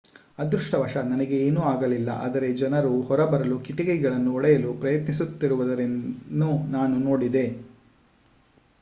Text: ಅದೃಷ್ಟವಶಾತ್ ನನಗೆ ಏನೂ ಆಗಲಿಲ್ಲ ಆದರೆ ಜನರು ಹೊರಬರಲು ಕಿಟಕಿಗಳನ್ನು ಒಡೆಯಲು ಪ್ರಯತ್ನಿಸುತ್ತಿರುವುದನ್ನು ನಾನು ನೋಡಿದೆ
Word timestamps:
ಅದೃಷ್ಟವಶಾತ್ 0.39 1.09
ನನಗೆ 1.09 1.37
ಏನೂ 1.39 1.61
ಆಗಲಿಲ್ಲ 1.63 2.09
ಆದರೆ 2.21 2.47
ಜನರು 2.53 2.93
ಹೊರಬರಲು 3.01 3.57
ಕಿಟಕಿಗಳನ್ನು 3.59 4.31
ಒಡೆಯಲು 4.33 4.71
ಪ್ರಯತ್ನಿಸುತ್ತಿರುವುದನ್ನು 4.81 6.49
ನಾನು 6.71 6.97
ನೋಡಿದೆ 6.99 7.45